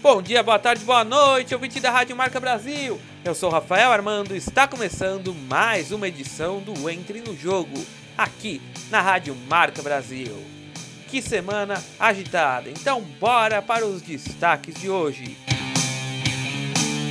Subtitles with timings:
[0.00, 3.00] Bom dia, boa tarde, boa noite, ouvinte da Rádio Marca Brasil.
[3.24, 7.76] Eu sou Rafael Armando e está começando mais uma edição do Entre no Jogo,
[8.16, 10.36] aqui na Rádio Marca Brasil.
[11.08, 15.36] Que semana agitada, então bora para os destaques de hoje.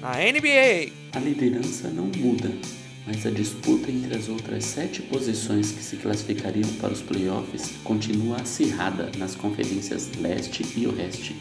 [0.01, 2.49] Na NBA, a liderança não muda,
[3.05, 8.37] mas a disputa entre as outras sete posições que se classificariam para os playoffs continua
[8.37, 11.35] acirrada nas conferências leste e oeste.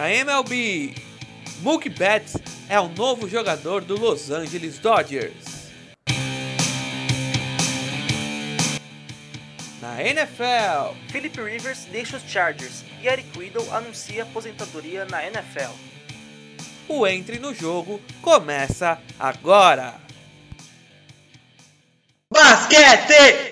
[0.00, 0.94] Na MLB,
[1.60, 2.34] Mookie Betts
[2.70, 5.68] é o novo jogador do Los Angeles Dodgers.
[9.78, 15.74] Na NFL, Philip Rivers deixa os Chargers e Eric Weddle anuncia aposentadoria na NFL.
[16.88, 20.00] O Entre no Jogo começa agora.
[22.32, 23.49] Basquete!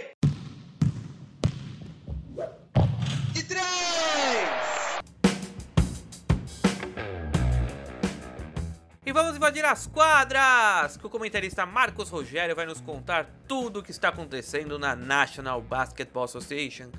[9.08, 10.98] E vamos invadir as quadras!
[10.98, 15.62] Que o comentarista Marcos Rogério vai nos contar tudo o que está acontecendo na National
[15.62, 16.90] Basketball Association,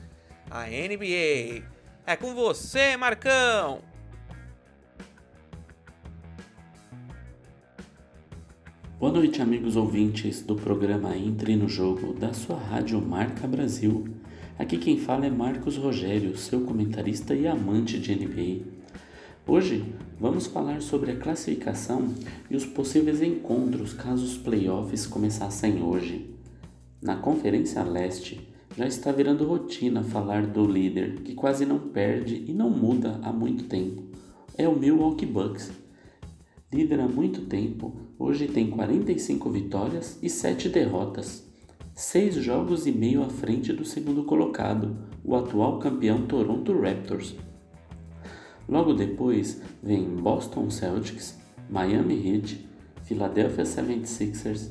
[0.50, 1.64] a NBA.
[2.08, 3.84] É com você, Marcão!
[9.00, 14.08] Boa noite, amigos ouvintes do programa Entre no Jogo da sua rádio Marca Brasil.
[14.58, 18.66] Aqui quem fala é Marcos Rogério, seu comentarista e amante de NBA.
[19.46, 19.86] Hoje
[20.20, 22.14] vamos falar sobre a classificação
[22.50, 26.36] e os possíveis encontros caso os playoffs começassem hoje.
[27.02, 32.54] Na Conferência Leste, já está virando rotina falar do líder que quase não perde e
[32.54, 34.04] não muda há muito tempo.
[34.58, 35.72] É o Milwaukee Bucks.
[36.72, 41.48] Líder há muito tempo, hoje tem 45 vitórias e 7 derrotas.
[41.96, 47.36] Seis jogos e meio à frente do segundo colocado, o atual campeão Toronto Raptors.
[48.70, 51.36] Logo depois vem Boston Celtics,
[51.68, 52.68] Miami Heat,
[53.04, 54.70] Philadelphia 76ers,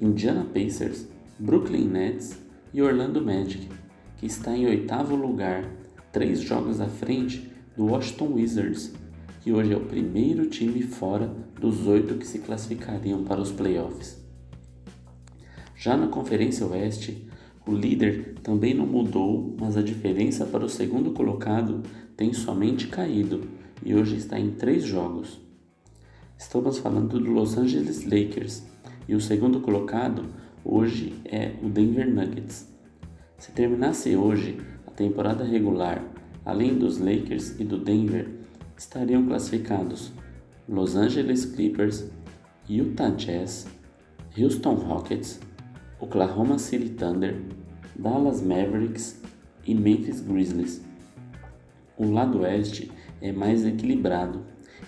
[0.00, 1.06] Indiana Pacers,
[1.38, 2.36] Brooklyn Nets
[2.74, 3.68] e Orlando Magic,
[4.16, 5.64] que está em oitavo lugar,
[6.10, 8.92] três jogos à frente do Washington Wizards,
[9.42, 14.20] que hoje é o primeiro time fora dos oito que se classificariam para os playoffs.
[15.76, 17.27] Já na Conferência Oeste,
[17.68, 21.82] o líder também não mudou, mas a diferença para o segundo colocado
[22.16, 23.42] tem somente caído
[23.84, 25.38] e hoje está em três jogos.
[26.38, 28.62] Estamos falando do Los Angeles Lakers
[29.06, 30.24] e o segundo colocado
[30.64, 32.72] hoje é o Denver Nuggets.
[33.36, 36.02] Se terminasse hoje a temporada regular,
[36.46, 38.30] além dos Lakers e do Denver,
[38.78, 40.10] estariam classificados
[40.66, 42.06] Los Angeles Clippers,
[42.66, 43.66] Utah Jazz,
[44.38, 45.38] Houston Rockets,
[46.00, 47.36] Oklahoma City Thunder,
[47.98, 49.20] Dallas Mavericks
[49.66, 50.80] e Memphis Grizzlies.
[51.96, 54.42] O lado oeste é mais equilibrado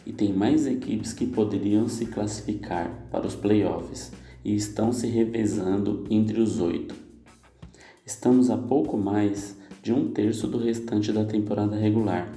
[0.06, 4.12] e tem mais equipes que poderiam se classificar para os playoffs
[4.44, 6.94] e estão se revezando entre os oito.
[8.06, 12.32] Estamos a pouco mais de um terço do restante da temporada regular,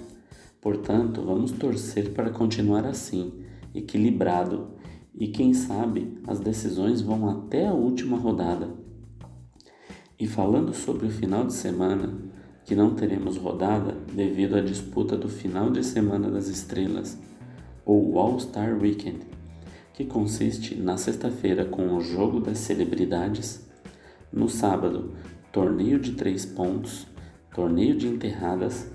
[0.59, 3.31] portanto, vamos torcer para continuar assim,
[3.75, 4.69] equilibrado,
[5.13, 8.82] e quem sabe as decisões vão até a última rodada.
[10.23, 12.13] E falando sobre o final de semana,
[12.63, 17.19] que não teremos rodada devido à disputa do final de semana das estrelas,
[17.85, 19.19] ou All-Star Weekend,
[19.93, 23.67] que consiste na sexta-feira com o jogo das celebridades,
[24.31, 25.11] no sábado,
[25.51, 27.05] torneio de três pontos,
[27.53, 28.89] torneio de enterradas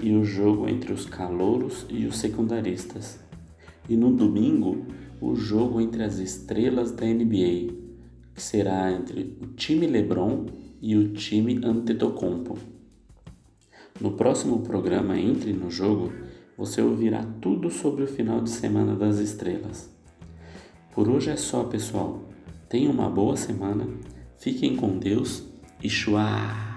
[0.00, 3.20] e o jogo entre os calouros e os secundaristas.
[3.86, 4.86] E no domingo,
[5.20, 7.70] o jogo entre as estrelas da NBA,
[8.34, 10.46] que será entre o time LeBron
[10.80, 12.58] e o time Antetokounmpo.
[14.00, 16.12] No próximo programa Entre no Jogo,
[16.56, 19.90] você ouvirá tudo sobre o final de semana das estrelas.
[20.92, 22.22] Por hoje é só, pessoal.
[22.68, 23.86] Tenham uma boa semana,
[24.38, 25.44] fiquem com Deus
[25.82, 26.70] e chua!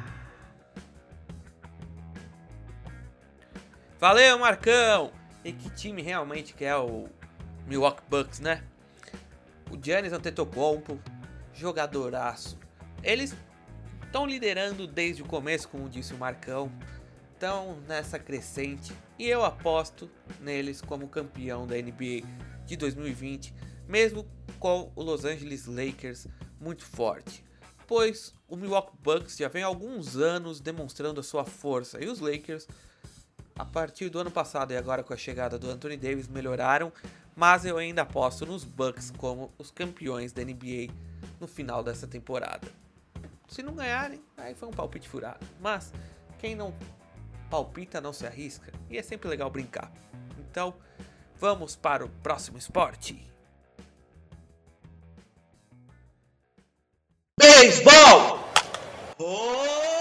[4.00, 5.12] Valeu, Marcão!
[5.46, 7.08] E que time realmente que é o
[7.68, 8.64] Milwaukee Bucks, né?
[9.72, 11.00] O Giannis Antetokounmpo,
[11.54, 12.58] jogadoraço.
[13.02, 13.36] Eles
[14.14, 16.72] estão liderando desde o começo, como disse o Marcão
[17.34, 20.08] estão nessa crescente e eu aposto
[20.40, 22.22] neles como campeão da NBA
[22.64, 23.52] de 2020,
[23.88, 24.24] mesmo
[24.60, 26.28] com o Los Angeles Lakers
[26.62, 27.44] muito forte.
[27.88, 32.20] Pois o Milwaukee Bucks já vem há alguns anos demonstrando a sua força e os
[32.20, 32.68] Lakers,
[33.56, 36.94] a partir do ano passado e agora com a chegada do Anthony Davis, melhoraram,
[37.36, 40.94] mas eu ainda aposto nos Bucks como os campeões da NBA
[41.42, 42.83] no final dessa temporada.
[43.54, 45.46] Se não ganharem, aí foi um palpite furado.
[45.60, 45.94] Mas
[46.40, 46.74] quem não
[47.52, 49.92] palpita, não se arrisca e é sempre legal brincar.
[50.40, 50.74] Então,
[51.36, 53.32] vamos para o próximo esporte.
[57.40, 58.40] Beisebol!
[59.20, 59.93] Home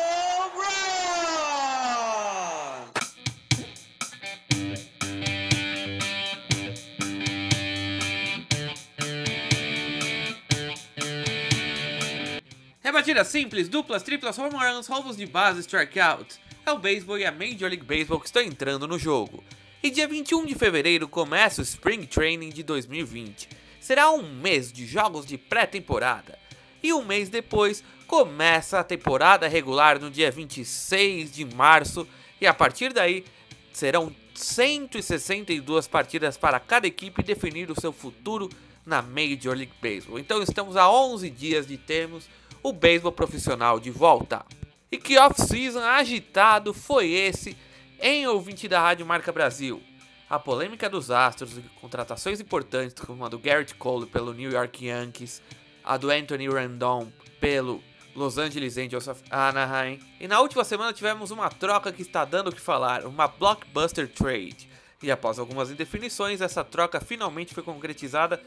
[12.93, 16.39] Rebatida simples, duplas, triplas, home runs, roubos de base, strikeouts.
[16.67, 19.43] É o beisebol e a Major League Baseball que estão entrando no jogo.
[19.83, 23.49] E dia 21 de fevereiro começa o Spring Training de 2020.
[23.81, 26.39] Será um mês de jogos de pré-temporada.
[26.83, 32.07] E um mês depois começa a temporada regular no dia 26 de março.
[32.39, 33.25] E a partir daí
[33.73, 38.51] serão 162 partidas para cada equipe definir o seu futuro
[38.85, 40.19] na Major League Baseball.
[40.19, 42.29] Então estamos a 11 dias de termos
[42.63, 44.45] o beisebol profissional de volta.
[44.91, 47.57] E que off-season agitado foi esse
[48.01, 49.83] em ouvinte da Rádio Marca Brasil.
[50.29, 54.87] A polêmica dos Astros e contratações importantes como a do Garrett Cole pelo New York
[54.87, 55.43] Yankees,
[55.85, 57.11] a do Anthony Rendon
[57.41, 57.83] pelo
[58.15, 59.99] Los Angeles Angels of Anaheim.
[60.21, 64.09] E na última semana tivemos uma troca que está dando o que falar, uma blockbuster
[64.09, 64.69] trade.
[65.03, 68.43] E após algumas indefinições, essa troca finalmente foi concretizada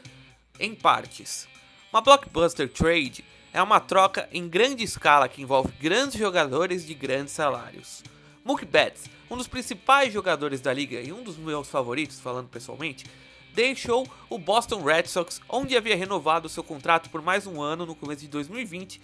[0.58, 1.46] em partes.
[1.92, 3.24] Uma blockbuster trade
[3.56, 8.02] é uma troca em grande escala que envolve grandes jogadores de grandes salários.
[8.44, 13.06] Mookie Betts um dos principais jogadores da liga e um dos meus favoritos, falando pessoalmente,
[13.54, 17.94] deixou o Boston Red Sox, onde havia renovado seu contrato por mais um ano no
[17.94, 19.00] começo de 2020,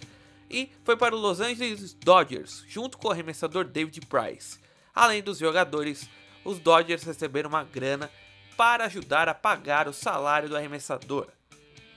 [0.51, 4.59] e foi para o Los Angeles Dodgers, junto com o arremessador David Price.
[4.93, 6.07] Além dos jogadores,
[6.45, 8.07] os Dodgers receberam uma grana
[8.55, 11.27] para ajudar a pagar o salário do arremessador.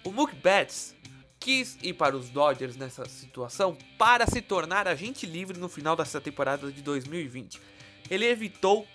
[0.03, 0.96] O Mookie Betts
[1.39, 6.21] quis ir para os Dodgers nessa situação para se tornar agente livre no final dessa
[6.21, 7.61] temporada de 2020
[8.11, 8.87] ele evitou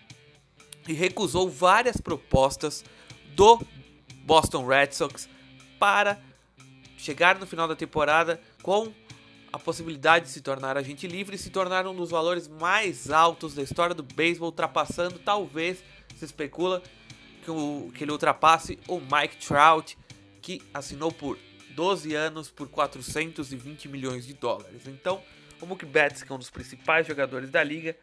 [0.87, 2.83] e recusou várias propostas
[3.35, 3.61] do
[4.23, 5.29] Boston Red Sox
[5.79, 6.19] para
[6.97, 8.91] chegar no final da temporada com
[9.51, 13.53] a possibilidade de se tornar agente livre e se tornar um dos valores mais altos
[13.53, 15.83] da história do beisebol, ultrapassando, talvez,
[16.15, 16.81] se especula,
[17.43, 19.97] que, o, que ele ultrapasse o Mike Trout,
[20.41, 21.37] que assinou por
[21.75, 24.87] 12 anos por 420 milhões de dólares.
[24.87, 25.21] Então,
[25.59, 27.95] o Betts, que é um dos principais jogadores da liga,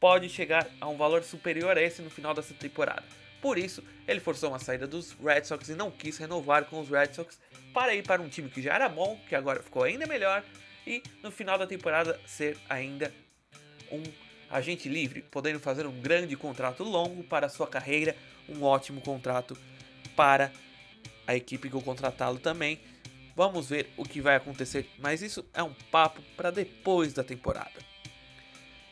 [0.00, 3.04] pode chegar a um valor superior a esse no final dessa temporada.
[3.40, 6.88] Por isso, ele forçou uma saída dos Red Sox e não quis renovar com os
[6.88, 7.38] Red Sox
[7.74, 10.44] para ir para um time que já era bom, que agora ficou ainda melhor,
[10.86, 13.12] e no final da temporada ser ainda
[13.90, 14.02] um
[14.50, 18.14] agente livre, podendo fazer um grande contrato longo para sua carreira,
[18.48, 19.56] um ótimo contrato
[20.14, 20.52] para
[21.26, 22.80] a equipe que o contratá-lo também.
[23.34, 27.80] Vamos ver o que vai acontecer, mas isso é um papo para depois da temporada.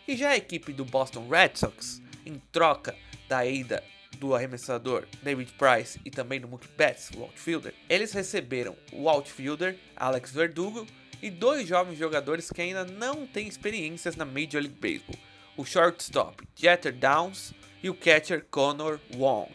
[0.08, 2.96] E já a equipe do Boston Red Sox, em troca
[3.28, 3.82] da ida
[4.18, 9.76] do arremessador David Price e também do Mookie Betts, o outfielder, eles receberam o outfielder
[9.96, 10.86] Alex Verdugo
[11.22, 15.16] e dois jovens jogadores que ainda não têm experiências na Major League Baseball,
[15.56, 17.52] o shortstop Jeter Downs
[17.82, 19.52] e o catcher Connor Wong.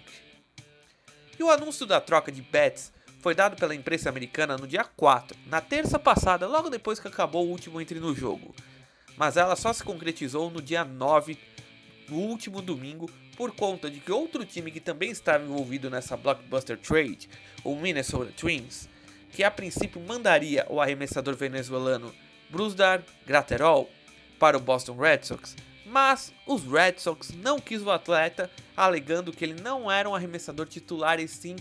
[1.37, 2.91] E o anúncio da troca de Betts
[3.25, 7.43] foi dado pela imprensa americana no dia 4, na terça passada, logo depois que acabou
[7.43, 8.53] o último entre no jogo.
[9.17, 11.35] Mas ela só se concretizou no dia 9,
[12.07, 16.77] no último domingo, por conta de que outro time que também estava envolvido nessa blockbuster
[16.77, 17.27] trade,
[17.63, 18.87] o Minnesota Twins,
[19.31, 22.13] que a princípio mandaria o arremessador venezuelano
[22.51, 23.89] Brusdar Graterol
[24.37, 29.43] para o Boston Red Sox, mas os Red Sox não quis o atleta, alegando que
[29.43, 31.55] ele não era um arremessador titular e sim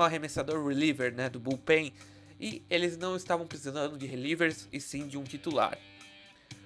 [0.00, 1.92] um arremessador reliever, né, do bullpen,
[2.40, 5.76] e eles não estavam precisando de relievers e sim de um titular.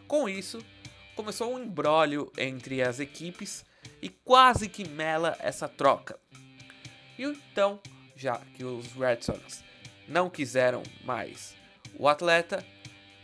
[0.06, 0.64] Com isso,
[1.16, 3.64] começou um embrólio entre as equipes
[4.00, 6.18] e quase que mela essa troca.
[7.18, 7.80] E então,
[8.14, 9.64] já que os Red Sox
[10.06, 11.54] não quiseram mais
[11.98, 12.64] o atleta,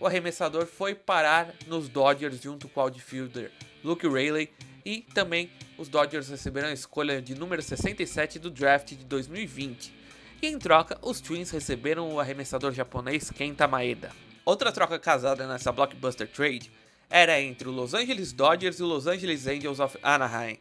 [0.01, 3.51] o arremessador foi parar nos Dodgers junto com o outfielder
[3.83, 4.51] Luke Rayleigh
[4.85, 9.98] e também os Dodgers receberam a escolha de número 67 do draft de 2020.
[10.41, 14.13] E em troca, os Twins receberam o arremessador japonês Kenta Maeda.
[14.45, 16.71] Outra troca casada nessa blockbuster trade
[17.11, 20.57] era entre o Los Angeles Dodgers e o Los Angeles Angels of Anaheim.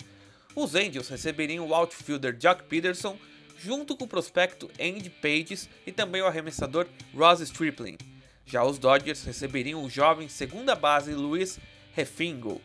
[0.55, 3.17] Os Angels receberiam o outfielder Jock Peterson
[3.59, 7.97] junto com o prospecto Andy Pages e também o arremessador Ross Stripling.
[8.47, 11.59] Já os Dodgers receberiam o jovem segunda base Luis
[11.93, 12.59] Refingo.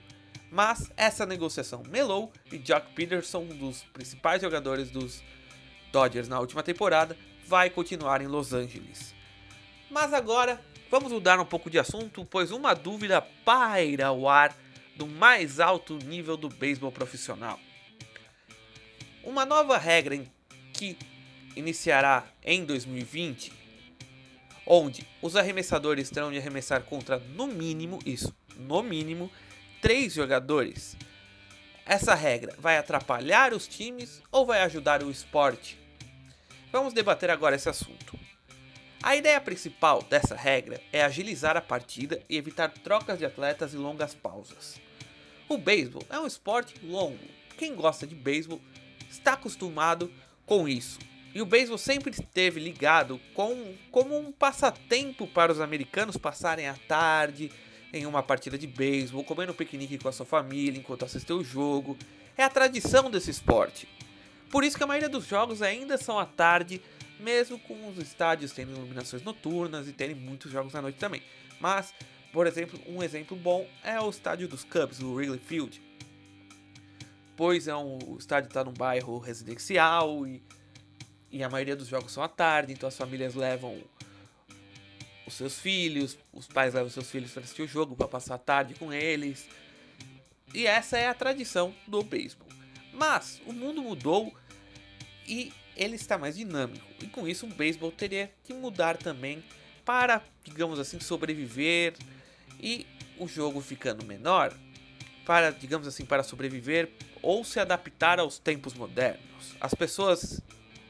[0.50, 5.22] Mas essa negociação melou e Jock Peterson, um dos principais jogadores dos
[5.92, 9.14] Dodgers na última temporada, vai continuar em Los Angeles.
[9.90, 10.60] Mas agora
[10.92, 14.54] Vamos mudar um pouco de assunto, pois uma dúvida paira ao ar
[14.94, 17.58] do mais alto nível do beisebol profissional.
[19.24, 20.22] Uma nova regra
[20.74, 20.98] que
[21.56, 23.54] iniciará em 2020,
[24.66, 29.32] onde os arremessadores terão de arremessar contra no mínimo isso, no mínimo
[29.80, 30.94] três jogadores.
[31.86, 35.81] Essa regra vai atrapalhar os times ou vai ajudar o esporte?
[36.72, 38.18] Vamos debater agora esse assunto.
[39.02, 43.76] A ideia principal dessa regra é agilizar a partida e evitar trocas de atletas e
[43.76, 44.80] longas pausas.
[45.50, 47.18] O beisebol é um esporte longo.
[47.58, 48.58] Quem gosta de beisebol
[49.10, 50.10] está acostumado
[50.46, 50.98] com isso.
[51.34, 56.74] E o beisebol sempre esteve ligado com, como um passatempo para os americanos passarem a
[56.88, 57.52] tarde
[57.92, 61.98] em uma partida de beisebol, comendo piquenique com a sua família enquanto assistem o jogo.
[62.34, 63.86] É a tradição desse esporte.
[64.52, 66.80] Por isso que a maioria dos jogos ainda são à tarde
[67.18, 71.22] mesmo com os estádios tendo iluminações noturnas e terem muitos jogos à noite também.
[71.58, 71.94] Mas,
[72.32, 75.80] por exemplo, um exemplo bom é o estádio dos Cubs, o Wrigley Field.
[77.36, 80.42] Pois é um, o estádio está num bairro residencial e,
[81.30, 83.82] e a maioria dos jogos são à tarde, então as famílias levam
[85.26, 88.38] os seus filhos, os pais levam seus filhos para assistir o jogo, para passar a
[88.38, 89.48] tarde com eles.
[90.52, 92.48] E essa é a tradição do beisebol.
[92.92, 94.34] Mas o mundo mudou
[95.26, 96.86] e ele está mais dinâmico.
[97.02, 99.42] E com isso o beisebol teria que mudar também
[99.84, 101.94] para, digamos assim, sobreviver
[102.60, 102.86] e
[103.18, 104.52] o jogo ficando menor,
[105.24, 106.90] para, digamos assim, para sobreviver
[107.22, 109.54] ou se adaptar aos tempos modernos.
[109.60, 110.40] As pessoas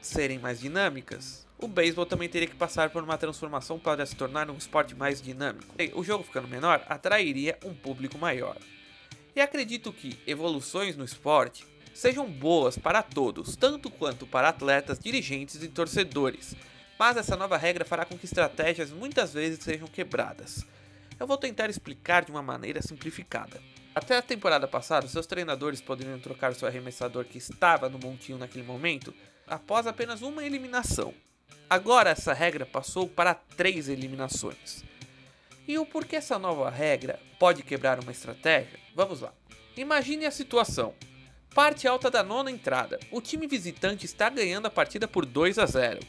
[0.01, 4.49] serem mais dinâmicas, o beisebol também teria que passar por uma transformação para se tornar
[4.49, 5.73] um esporte mais dinâmico.
[5.95, 8.57] O jogo ficando menor atrairia um público maior.
[9.35, 15.61] E acredito que evoluções no esporte sejam boas para todos, tanto quanto para atletas, dirigentes
[15.61, 16.55] e torcedores.
[16.97, 20.65] Mas essa nova regra fará com que estratégias muitas vezes sejam quebradas.
[21.19, 23.61] Eu vou tentar explicar de uma maneira simplificada.
[23.95, 28.65] Até a temporada passada, seus treinadores poderiam trocar seu arremessador que estava no montinho naquele
[28.65, 29.13] momento
[29.47, 31.13] após apenas uma eliminação.
[31.69, 34.83] Agora essa regra passou para três eliminações.
[35.67, 38.79] E o porquê essa nova regra pode quebrar uma estratégia?
[38.95, 39.33] Vamos lá.
[39.77, 40.93] Imagine a situação.
[41.53, 42.99] Parte alta da nona entrada.
[43.11, 45.99] O time visitante está ganhando a partida por 2 a 0.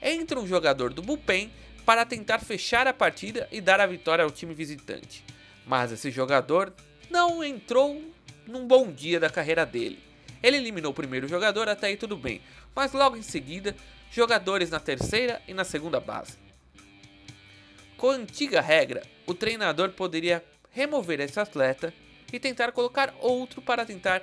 [0.00, 1.52] Entra um jogador do bullpen
[1.84, 5.22] para tentar fechar a partida e dar a vitória ao time visitante.
[5.66, 6.72] Mas esse jogador
[7.10, 8.02] não entrou
[8.46, 9.98] num bom dia da carreira dele.
[10.42, 12.40] Ele eliminou o primeiro jogador, até aí tudo bem,
[12.74, 13.76] mas logo em seguida,
[14.10, 16.38] jogadores na terceira e na segunda base.
[17.98, 21.92] Com a antiga regra, o treinador poderia remover esse atleta
[22.32, 24.22] e tentar colocar outro para tentar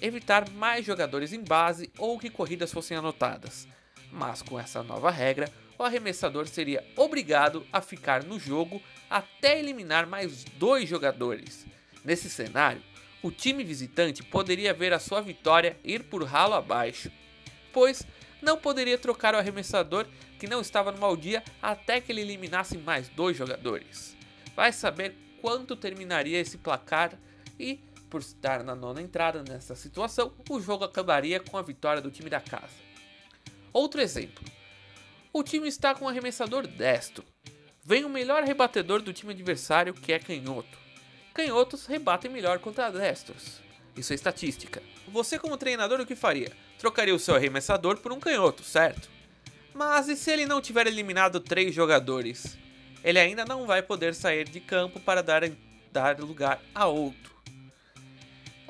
[0.00, 3.68] evitar mais jogadores em base ou que corridas fossem anotadas.
[4.10, 10.06] Mas com essa nova regra, o arremessador seria obrigado a ficar no jogo até eliminar
[10.06, 11.66] mais dois jogadores.
[12.04, 12.82] Nesse cenário,
[13.22, 17.10] o time visitante poderia ver a sua vitória ir por ralo abaixo,
[17.72, 18.06] pois
[18.40, 20.06] não poderia trocar o arremessador
[20.38, 24.16] que não estava no mau dia até que ele eliminasse mais dois jogadores.
[24.54, 27.18] Vai saber quanto terminaria esse placar
[27.58, 32.10] e por estar na nona entrada nessa situação, o jogo acabaria com a vitória do
[32.10, 32.74] time da casa.
[33.72, 34.44] Outro exemplo:
[35.32, 37.24] o time está com um arremessador destro.
[37.84, 40.78] Vem o melhor rebatedor do time adversário, que é canhoto.
[41.32, 43.60] Canhotos rebatem melhor contra destros.
[43.96, 44.82] Isso é estatística.
[45.08, 46.52] Você, como treinador, o que faria?
[46.78, 49.08] Trocaria o seu arremessador por um canhoto, certo?
[49.72, 52.58] Mas e se ele não tiver eliminado três jogadores?
[53.02, 55.42] Ele ainda não vai poder sair de campo para dar,
[55.92, 57.37] dar lugar a outro.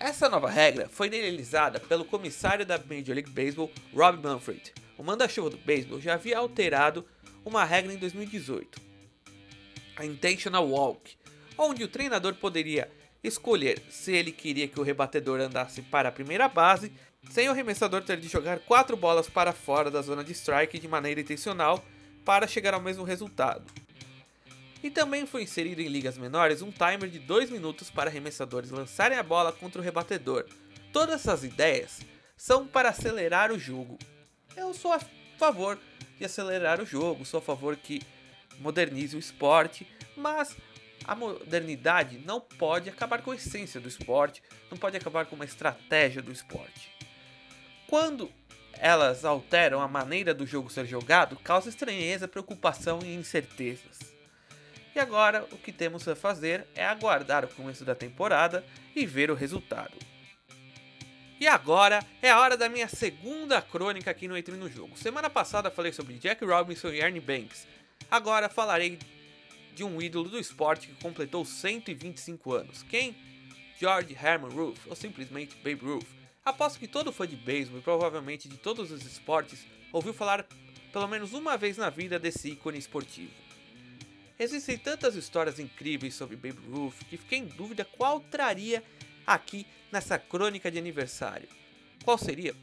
[0.01, 4.73] Essa nova regra foi idealizada pelo comissário da Major League Baseball, Rob Manfred.
[4.97, 7.05] O manda-chuva do beisebol já havia alterado
[7.45, 8.81] uma regra em 2018,
[9.97, 11.17] a Intentional Walk,
[11.57, 12.89] onde o treinador poderia
[13.25, 16.93] escolher se ele queria que o rebatedor andasse para a primeira base,
[17.31, 20.87] sem o arremessador ter de jogar quatro bolas para fora da zona de strike de
[20.87, 21.85] maneira intencional
[22.25, 23.65] para chegar ao mesmo resultado.
[24.83, 29.19] E também foi inserido em ligas menores um timer de 2 minutos para arremessadores lançarem
[29.19, 30.47] a bola contra o rebatedor.
[30.93, 32.01] Todas essas ideias
[32.37, 33.99] são para acelerar o jogo.
[34.57, 35.01] Eu sou a
[35.37, 35.79] favor
[36.17, 38.01] de acelerar o jogo, sou a favor que
[38.61, 40.57] modernize o esporte, mas
[41.05, 45.45] a modernidade não pode acabar com a essência do esporte, não pode acabar com uma
[45.45, 46.93] estratégia do esporte.
[47.89, 48.31] Quando
[48.75, 54.18] elas alteram a maneira do jogo ser jogado, causa estranheza, preocupação e incertezas.
[54.99, 58.65] E agora o que temos a fazer é aguardar o começo da temporada
[58.97, 59.97] e ver o resultado.
[61.39, 64.99] E agora é a hora da minha segunda crônica aqui no Entre no Jogo.
[64.99, 67.65] Semana passada falei sobre Jack Robinson e Ernie Banks.
[68.11, 68.99] Agora falarei
[69.73, 72.83] de um ídolo do esporte que completou 125 anos.
[72.83, 73.15] Quem?
[73.79, 76.09] George Herman Ruth, ou simplesmente Babe Ruth.
[76.45, 80.45] Aposto que todo fã de beisebol e provavelmente de todos os esportes ouviu falar
[80.93, 83.48] pelo menos uma vez na vida desse ícone esportivo.
[84.39, 88.85] Existem tantas histórias incríveis sobre Babe Ruth que fiquei em dúvida qual traria
[89.27, 91.49] aqui nessa crônica de aniversário.
[92.05, 92.55] Qual seria?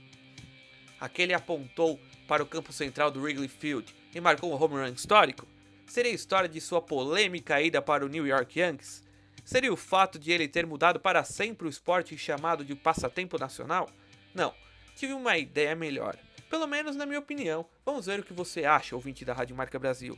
[1.02, 5.46] Aquele apontou para o campo central do Wrigley Field e marcou um home run histórico?
[5.86, 9.04] Seria a história de sua polêmica ida para o New York Yankees?
[9.44, 13.90] Seria o fato de ele ter mudado para sempre o esporte chamado de passatempo nacional?
[14.34, 14.56] Não,
[14.96, 16.18] tive uma ideia melhor.
[16.50, 17.66] Pelo menos na minha opinião.
[17.86, 20.18] Vamos ver o que você acha, ouvinte da Rádio Marca Brasil.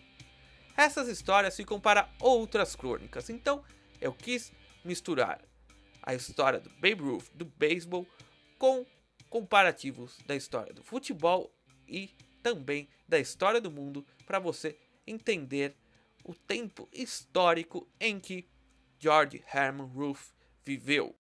[0.78, 3.64] Essas histórias ficam para outras crônicas, então
[4.00, 4.54] eu quis
[4.86, 5.42] misturar
[6.04, 8.06] a história do Babe Ruth do beisebol
[8.60, 8.86] com
[9.28, 11.52] comparativos da história do futebol
[11.88, 12.12] e
[12.44, 15.76] também da história do mundo para você entender
[16.24, 18.48] o tempo histórico em que
[19.00, 20.32] George Herman Ruth
[20.64, 21.16] viveu.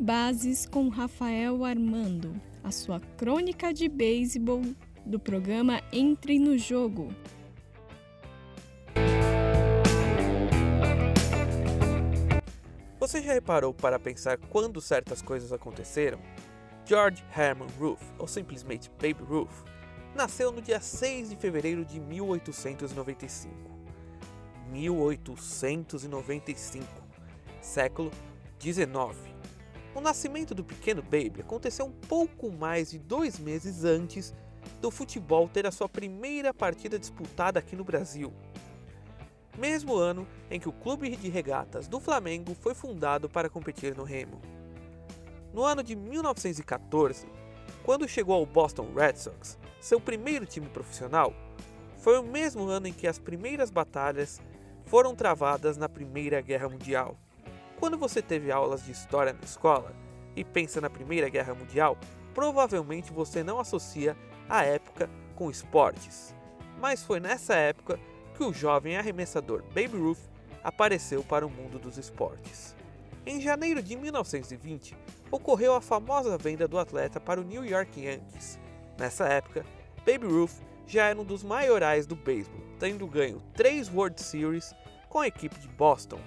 [0.00, 4.62] Bases com Rafael Armando, a sua crônica de beisebol
[5.04, 7.12] do programa Entre no Jogo.
[13.00, 16.20] Você já reparou para pensar quando certas coisas aconteceram?
[16.84, 19.64] George Herman Ruth, ou simplesmente Babe Ruth,
[20.14, 23.52] nasceu no dia 6 de fevereiro de 1895.
[24.70, 26.86] 1895,
[27.60, 28.12] século
[28.60, 29.37] 19.
[29.98, 34.32] O nascimento do pequeno Baby aconteceu um pouco mais de dois meses antes
[34.80, 38.32] do futebol ter a sua primeira partida disputada aqui no Brasil.
[39.58, 44.04] Mesmo ano em que o Clube de Regatas do Flamengo foi fundado para competir no
[44.04, 44.40] remo.
[45.52, 47.26] No ano de 1914,
[47.82, 51.34] quando chegou ao Boston Red Sox, seu primeiro time profissional,
[51.96, 54.40] foi o mesmo ano em que as primeiras batalhas
[54.86, 57.18] foram travadas na Primeira Guerra Mundial.
[57.78, 59.94] Quando você teve aulas de história na escola
[60.34, 61.96] e pensa na Primeira Guerra Mundial,
[62.34, 64.16] provavelmente você não associa
[64.48, 66.34] a época com esportes.
[66.80, 68.00] Mas foi nessa época
[68.36, 70.18] que o jovem arremessador Babe Ruth
[70.62, 72.74] apareceu para o mundo dos esportes.
[73.24, 74.96] Em janeiro de 1920,
[75.30, 78.58] ocorreu a famosa venda do atleta para o New York Yankees.
[78.98, 79.64] Nessa época,
[80.04, 84.74] Babe Ruth já era um dos maiorais do beisebol, tendo ganho três World Series
[85.08, 86.18] com a equipe de Boston,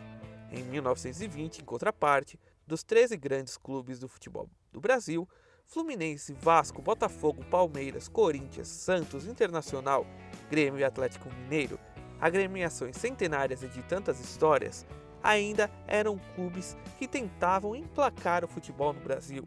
[0.51, 5.27] em 1920, em contraparte, dos 13 grandes clubes do futebol do Brasil,
[5.65, 10.05] Fluminense, Vasco, Botafogo, Palmeiras, Corinthians, Santos, Internacional,
[10.49, 11.79] Grêmio e Atlético Mineiro,
[12.19, 14.85] agremiações centenárias e de tantas histórias,
[15.23, 19.43] ainda eram clubes que tentavam emplacar o futebol no Brasil.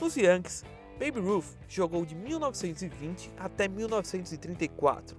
[0.00, 0.64] Nos Yankees,
[0.98, 5.16] Babe Ruth jogou de 1920 até 1934.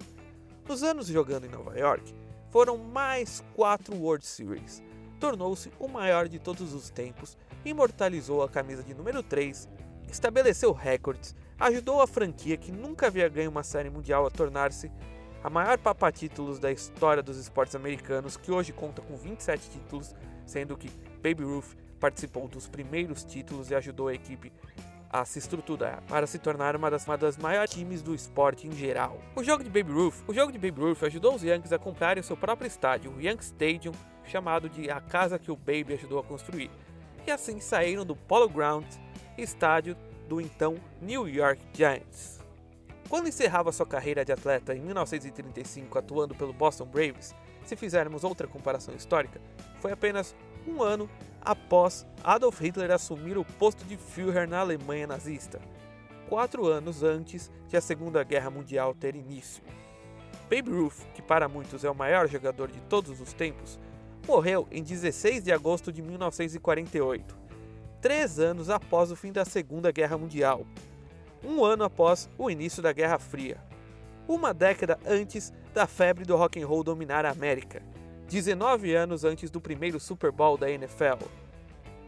[0.67, 2.13] Nos anos jogando em Nova York,
[2.53, 4.83] foram mais quatro World Series.
[5.19, 7.35] Tornou-se o maior de todos os tempos,
[7.65, 9.67] imortalizou a camisa de número 3,
[10.07, 14.91] estabeleceu recordes, ajudou a franquia que nunca havia ganho uma série mundial a tornar-se
[15.43, 20.13] a maior papa-títulos da história dos esportes americanos, que hoje conta com 27 títulos,
[20.45, 20.91] sendo que
[21.23, 24.53] Babe Ruth participou dos primeiros títulos e ajudou a equipe
[25.13, 28.71] a se estruturar para se tornar uma das, uma das maiores times do esporte em
[28.71, 29.19] geral.
[29.35, 32.23] O jogo de Babe Ruth, o jogo de Babe Ruth ajudou os Yankees a comprarem
[32.23, 33.93] seu próprio estádio, o Yankee Stadium,
[34.25, 36.71] chamado de a casa que o Baby ajudou a construir.
[37.27, 38.85] E assim saíram do Polo Ground,
[39.37, 39.95] estádio
[40.27, 42.39] do então New York Giants.
[43.07, 48.47] Quando encerrava sua carreira de atleta em 1935 atuando pelo Boston Braves, se fizermos outra
[48.47, 49.39] comparação histórica,
[49.79, 50.35] foi apenas
[50.67, 51.07] um ano
[51.43, 55.59] após Adolf Hitler assumir o posto de Führer na Alemanha nazista,
[56.29, 59.63] quatro anos antes de a Segunda Guerra Mundial ter início.
[60.49, 63.79] Babe Ruth, que para muitos é o maior jogador de todos os tempos,
[64.27, 67.35] morreu em 16 de agosto de 1948,
[68.01, 70.65] três anos após o fim da Segunda Guerra Mundial,
[71.43, 73.57] um ano após o início da Guerra Fria,
[74.27, 77.81] uma década antes da febre do rock and roll dominar a América
[78.27, 81.25] 19 anos antes do primeiro Super Bowl da NFL.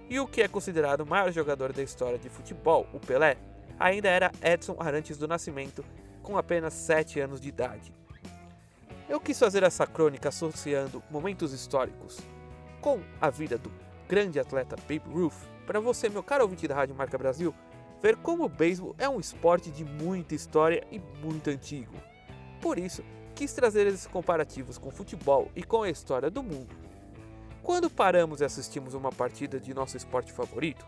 [0.10, 3.38] E o que é considerado o maior jogador da história de futebol, o Pelé,
[3.80, 5.84] ainda era Edson Arantes do Nascimento,
[6.22, 7.94] com apenas 7 anos de idade.
[9.08, 12.20] Eu quis fazer essa crônica associando momentos históricos
[12.82, 13.72] com a vida do
[14.08, 15.34] grande atleta Babe Ruth,
[15.66, 17.54] para você, meu caro ouvinte da Rádio Marca Brasil,
[18.02, 21.94] ver como o beisebol é um esporte de muita história e muito antigo.
[22.62, 23.04] Por isso,
[23.36, 26.74] quis trazer esses comparativos com o futebol e com a história do mundo.
[27.62, 30.86] Quando paramos e assistimos uma partida de nosso esporte favorito,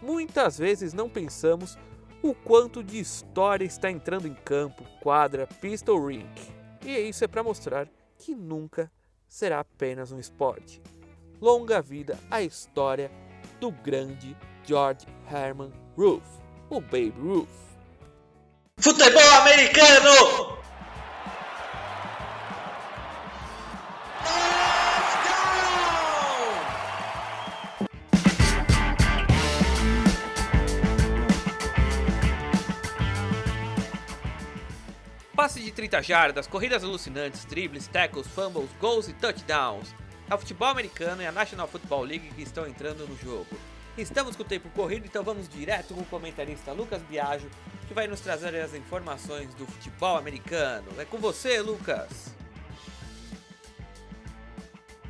[0.00, 1.76] muitas vezes não pensamos
[2.22, 6.52] o quanto de história está entrando em campo, quadra, pista ou rink.
[6.84, 8.90] E isso é para mostrar que nunca
[9.26, 10.80] será apenas um esporte.
[11.40, 13.10] Longa vida à história
[13.58, 16.22] do grande George Herman Ruth,
[16.68, 17.48] o Babe Ruth.
[18.78, 20.59] Futebol americano!
[35.80, 39.94] 30 jardas, corridas alucinantes, dribles, tackles, fumbles, gols e touchdowns.
[40.28, 43.46] É o futebol americano e a National Football League que estão entrando no jogo.
[43.96, 47.50] Estamos com o tempo corrido, então vamos direto com o comentarista Lucas Biagio,
[47.88, 50.86] que vai nos trazer as informações do futebol americano.
[50.98, 52.34] É com você, Lucas!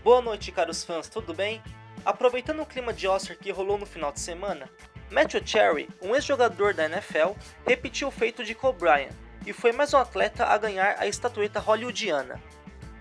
[0.05, 1.61] Boa noite, caros fãs, tudo bem?
[2.05, 4.71] Aproveitando o clima de Oscar que rolou no final de semana,
[5.11, 7.33] Matthew Cherry, um ex-jogador da NFL,
[7.67, 11.59] repetiu o feito de Cole Bryant e foi mais um atleta a ganhar a estatueta
[11.61, 12.41] hollywoodiana.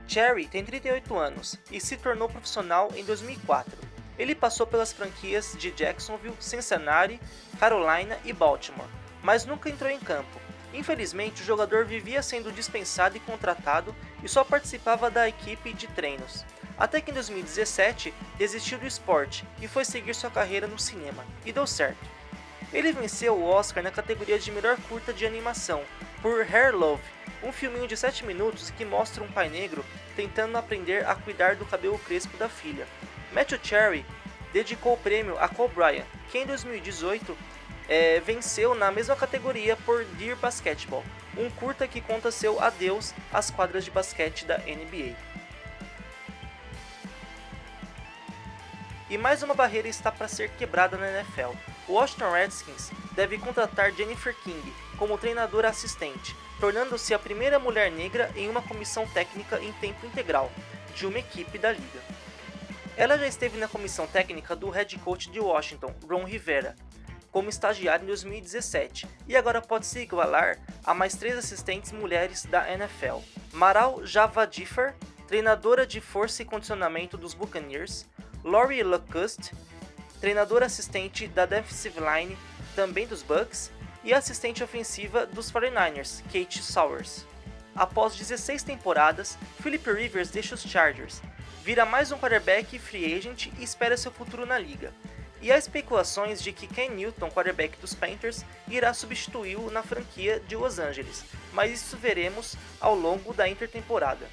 [0.07, 3.77] Cherry tem 38 anos e se tornou profissional em 2004.
[4.17, 7.19] Ele passou pelas franquias de Jacksonville, Cincinnati,
[7.59, 8.89] Carolina e Baltimore,
[9.21, 10.39] mas nunca entrou em campo.
[10.73, 16.45] Infelizmente, o jogador vivia sendo dispensado e contratado e só participava da equipe de treinos.
[16.77, 21.51] Até que em 2017 desistiu do esporte e foi seguir sua carreira no cinema, e
[21.51, 22.07] deu certo.
[22.71, 25.83] Ele venceu o Oscar na categoria de melhor curta de animação
[26.21, 27.01] por Hair Love,
[27.43, 31.65] um filminho de 7 minutos que mostra um pai negro tentando aprender a cuidar do
[31.65, 32.87] cabelo crespo da filha.
[33.31, 34.05] Matthew Cherry
[34.51, 37.37] dedicou o prêmio a Cole Bryant, que em 2018
[37.87, 41.03] é, venceu na mesma categoria por Dear Basketball,
[41.37, 45.15] um curta que conta seu adeus às quadras de basquete da NBA.
[49.09, 51.55] E mais uma barreira está para ser quebrada na NFL.
[51.87, 58.29] O Washington Redskins deve contratar Jennifer King como treinadora assistente, tornando-se a primeira mulher negra
[58.35, 60.51] em uma comissão técnica em tempo integral
[60.93, 62.01] de uma equipe da liga.
[62.97, 66.75] Ela já esteve na comissão técnica do head coach de Washington, Ron Rivera,
[67.31, 72.69] como estagiária em 2017 e agora pode se igualar a mais três assistentes mulheres da
[72.69, 73.19] NFL.
[73.53, 74.95] Maral Javadifer,
[75.27, 78.05] treinadora de força e condicionamento dos Buccaneers,
[78.43, 79.53] Laurie Lacuste,
[80.19, 82.37] treinadora assistente da defensive line
[82.75, 83.71] também dos Bucks
[84.03, 87.25] e assistente ofensiva dos 49ers, Kate Sowers.
[87.75, 91.21] Após 16 temporadas, Philip Rivers deixa os Chargers,
[91.63, 94.93] vira mais um quarterback free agent e espera seu futuro na liga.
[95.41, 100.55] E há especulações de que Ken Newton, quarterback dos Panthers, irá substituí-lo na franquia de
[100.55, 104.27] Los Angeles, mas isso veremos ao longo da intertemporada.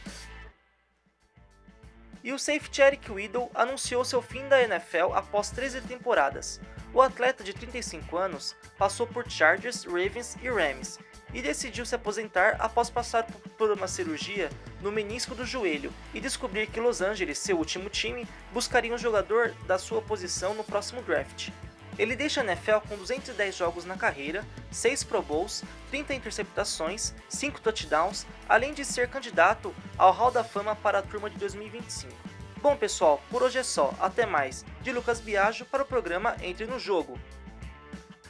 [2.26, 6.60] E o safety Eric Weddle anunciou seu fim da NFL após 13 temporadas.
[6.92, 10.98] O atleta de 35 anos passou por Chargers, Ravens e Rams
[11.32, 13.22] e decidiu se aposentar após passar
[13.56, 14.50] por uma cirurgia
[14.82, 19.54] no menisco do joelho e descobrir que Los Angeles, seu último time, buscaria um jogador
[19.64, 21.50] da sua posição no próximo draft.
[21.98, 27.60] Ele deixa a NFL com 210 jogos na carreira, 6 Pro Bowls, 30 interceptações, 5
[27.60, 32.12] touchdowns, além de ser candidato ao Hall da Fama para a turma de 2025.
[32.60, 34.64] Bom pessoal, por hoje é só, até mais.
[34.82, 37.18] De Lucas Biagio para o programa Entre no Jogo.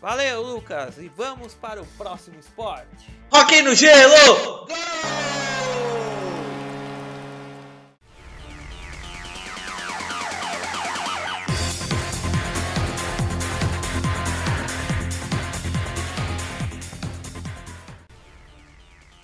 [0.00, 3.11] Valeu, Lucas, e vamos para o próximo esporte.
[3.33, 4.66] Hockey no gelo!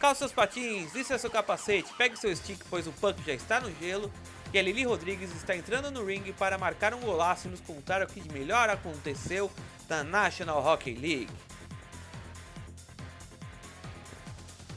[0.03, 3.71] Calça seus patins, vista seu capacete, pegue seu stick, pois o punk já está no
[3.81, 4.11] gelo
[4.53, 8.03] e a Lili Rodrigues está entrando no ringue para marcar um golaço e nos contar
[8.03, 9.49] o que de melhor aconteceu
[9.89, 11.31] na National Hockey League.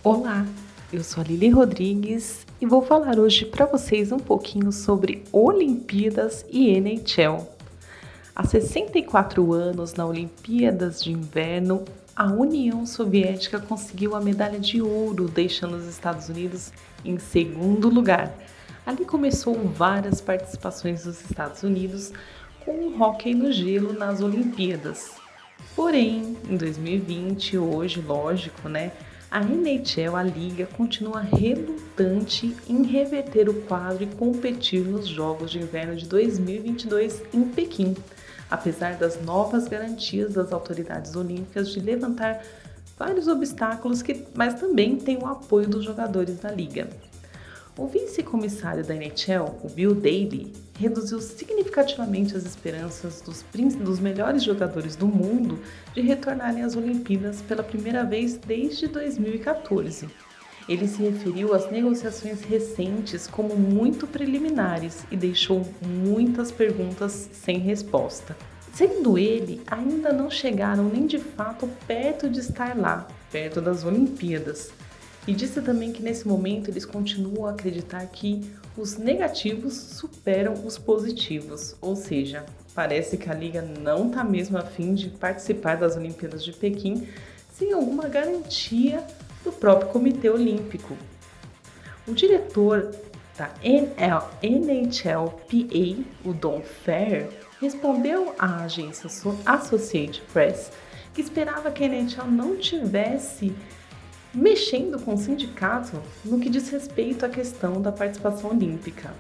[0.04, 0.46] Olá,
[0.94, 6.46] eu sou a Lili Rodrigues e vou falar hoje para vocês um pouquinho sobre Olimpíadas
[6.52, 7.50] e NHL.
[8.36, 11.84] Há 64 anos, na Olimpíadas de Inverno,
[12.16, 16.72] a União Soviética conseguiu a medalha de ouro, deixando os Estados Unidos
[17.04, 18.34] em segundo lugar.
[18.86, 22.14] Ali começou várias participações dos Estados Unidos
[22.64, 25.16] com o hóquei no gelo nas Olimpíadas.
[25.76, 28.94] Porém, em 2020, hoje, lógico, né?
[29.30, 35.60] A NHL, a liga, continua relutante em reverter o quadro e competir nos Jogos de
[35.60, 37.94] Inverno de 2022 em Pequim,
[38.50, 42.42] apesar das novas garantias das autoridades olímpicas de levantar
[42.98, 46.88] vários obstáculos que, mas também tem o apoio dos jogadores da liga.
[47.78, 53.44] O vice-comissário da NHL, o Bill Daly, reduziu significativamente as esperanças dos,
[53.78, 55.60] dos melhores jogadores do mundo
[55.94, 60.08] de retornarem às Olimpíadas pela primeira vez desde 2014.
[60.68, 68.36] Ele se referiu às negociações recentes como muito preliminares e deixou muitas perguntas sem resposta.
[68.74, 74.72] Segundo ele, ainda não chegaram nem de fato perto de estar lá, perto das Olimpíadas.
[75.28, 78.42] E disse também que nesse momento eles continuam a acreditar que
[78.76, 84.62] os negativos superam os positivos, ou seja, parece que a liga não está mesmo a
[84.62, 87.08] fim de participar das Olimpíadas de Pequim
[87.54, 89.02] sem alguma garantia
[89.46, 90.98] do próprio Comitê Olímpico.
[92.06, 92.94] O diretor
[93.38, 95.34] da NHLPA,
[96.26, 97.30] o Don Fair,
[97.62, 99.10] respondeu à agência
[99.46, 100.72] Associated Press
[101.14, 103.56] que esperava que a NHL não tivesse
[104.34, 109.14] mexendo com o sindicato no que diz respeito à questão da participação olímpica.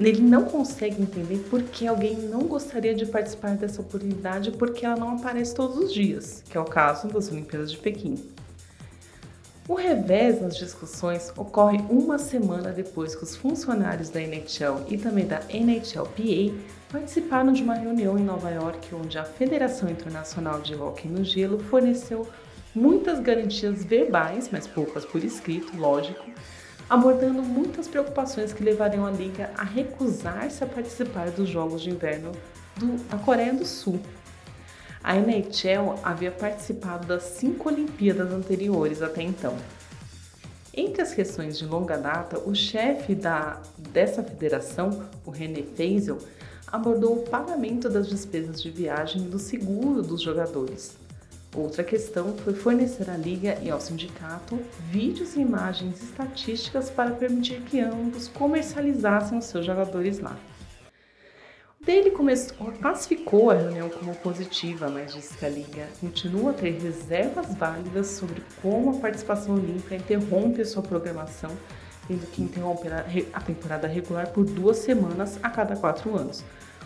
[0.00, 4.96] Ele não consegue entender por que alguém não gostaria de participar dessa oportunidade porque ela
[4.96, 8.35] não aparece todos os dias, que é o caso das Olimpíadas de Pequim.
[9.68, 15.26] O revés nas discussões ocorre uma semana depois que os funcionários da NHL e também
[15.26, 16.54] da NHLPA
[16.88, 21.58] participaram de uma reunião em Nova York onde a Federação Internacional de Hockey no Gelo
[21.58, 22.28] forneceu
[22.72, 26.24] muitas garantias verbais, mas poucas por escrito, lógico,
[26.88, 32.30] abordando muitas preocupações que levariam a liga a recusar-se a participar dos Jogos de Inverno
[32.76, 34.00] do, da Coreia do Sul
[35.06, 39.56] a NHL havia participado das cinco Olimpíadas anteriores até então.
[40.74, 46.18] Entre as questões de longa data, o chefe da, dessa federação, o René Feisel,
[46.66, 50.96] abordou o pagamento das despesas de viagem do seguro dos jogadores.
[51.54, 54.58] Outra questão foi fornecer à liga e ao sindicato
[54.90, 60.36] vídeos e imagens estatísticas para permitir que ambos comercializassem os seus jogadores lá.
[61.86, 66.72] Ele começou, classificou a reunião como positiva, mas disse que a Liga continua a ter
[66.80, 71.50] reservas válidas sobre como a participação olímpica interrompe sua programação,
[72.08, 72.92] tendo que interromper
[73.32, 76.44] a temporada regular por duas semanas a cada quatro anos.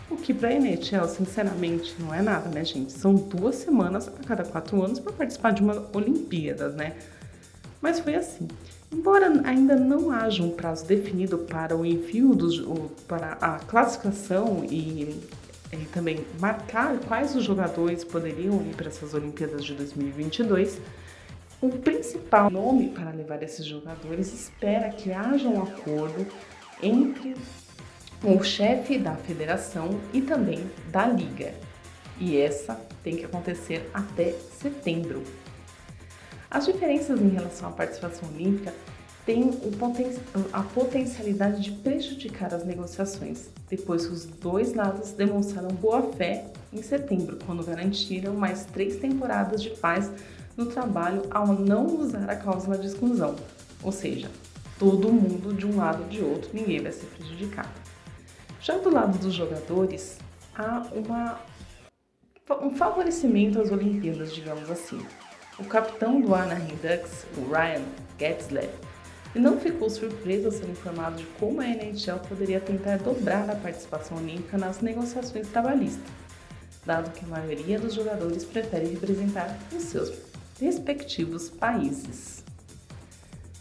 [0.09, 2.91] O que para a NHL, sinceramente, não é nada, né, gente?
[2.91, 6.97] São duas semanas a cada quatro anos para participar de uma Olimpíadas, né?
[7.81, 8.47] Mas foi assim.
[8.91, 12.61] Embora ainda não haja um prazo definido para o envio dos,
[13.07, 15.17] para a classificação e,
[15.71, 20.81] e também marcar quais os jogadores poderiam ir para essas Olimpíadas de 2022,
[21.61, 26.27] o principal nome para levar esses jogadores espera que haja um acordo
[26.83, 27.35] entre
[28.23, 31.53] o chefe da federação e também da liga.
[32.19, 35.23] E essa tem que acontecer até setembro.
[36.51, 38.73] As diferenças em relação à participação olímpica
[39.25, 40.13] têm poten
[40.51, 46.83] a potencialidade de prejudicar as negociações, depois que os dois lados demonstraram boa fé em
[46.83, 50.11] setembro, quando garantiram mais três temporadas de paz
[50.57, 53.33] no trabalho ao não usar a cláusula de exclusão,
[53.81, 54.29] ou seja,
[54.77, 57.69] todo mundo de um lado ou de outro, ninguém vai ser prejudicado.
[58.59, 60.17] Já do lado dos jogadores,
[60.53, 61.39] há uma,
[62.61, 64.99] um favorecimento às Olimpíadas, digamos assim.
[65.61, 67.83] O capitão do Anaheim Ducks, o Ryan
[68.19, 68.67] Getzlaff,
[69.35, 74.17] não ficou surpreso ao ser informado de como a NHL poderia tentar dobrar a participação
[74.17, 76.11] olímpica nas negociações trabalhistas,
[76.83, 80.11] dado que a maioria dos jogadores prefere representar os seus
[80.59, 82.43] respectivos países.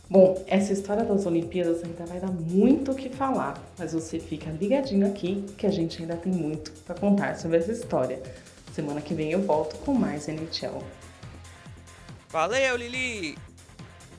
[0.09, 4.51] Bom, essa história das Olimpíadas ainda vai dar muito o que falar, mas você fica
[4.51, 8.23] ligadinho aqui que a gente ainda tem muito para contar sobre essa história.
[8.73, 10.83] Semana que vem eu volto com mais NHL.
[12.31, 13.37] Valeu, Lili!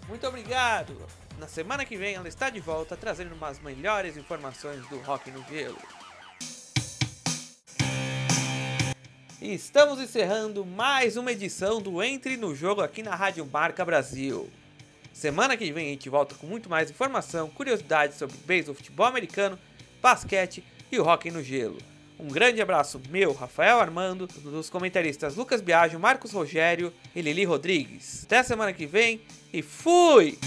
[0.09, 0.93] Muito obrigado!
[1.39, 5.41] Na semana que vem ela está de volta trazendo umas melhores informações do rock no
[5.45, 5.77] gelo.
[9.41, 14.51] E estamos encerrando mais uma edição do Entre no Jogo aqui na Rádio Marca Brasil.
[15.13, 19.57] Semana que vem a gente volta com muito mais informação, curiosidades sobre beisebol, futebol americano,
[20.01, 21.77] basquete e o rock no gelo.
[22.21, 28.23] Um grande abraço meu, Rafael Armando, dos comentaristas Lucas Biagio, Marcos Rogério e Lili Rodrigues.
[28.25, 30.37] Até a semana que vem e fui!